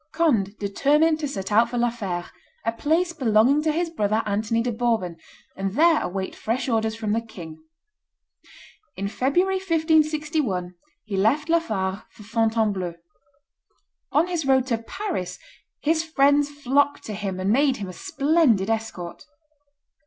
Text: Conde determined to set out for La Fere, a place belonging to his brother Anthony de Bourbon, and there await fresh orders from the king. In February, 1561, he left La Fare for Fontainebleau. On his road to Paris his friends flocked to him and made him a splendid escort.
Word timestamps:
Conde 0.13 0.57
determined 0.57 1.19
to 1.19 1.27
set 1.27 1.51
out 1.51 1.69
for 1.69 1.77
La 1.77 1.91
Fere, 1.91 2.25
a 2.65 2.71
place 2.71 3.13
belonging 3.13 3.61
to 3.61 3.71
his 3.71 3.91
brother 3.91 4.23
Anthony 4.25 4.63
de 4.63 4.71
Bourbon, 4.71 5.15
and 5.55 5.75
there 5.75 6.01
await 6.01 6.33
fresh 6.35 6.67
orders 6.67 6.95
from 6.95 7.11
the 7.11 7.21
king. 7.21 7.59
In 8.97 9.07
February, 9.07 9.57
1561, 9.57 10.73
he 11.03 11.15
left 11.17 11.49
La 11.49 11.59
Fare 11.59 12.05
for 12.09 12.23
Fontainebleau. 12.23 12.95
On 14.11 14.25
his 14.25 14.43
road 14.43 14.65
to 14.65 14.79
Paris 14.79 15.37
his 15.83 16.03
friends 16.03 16.49
flocked 16.49 17.03
to 17.03 17.13
him 17.13 17.39
and 17.39 17.51
made 17.51 17.77
him 17.77 17.87
a 17.87 17.93
splendid 17.93 18.71
escort. 18.71 19.25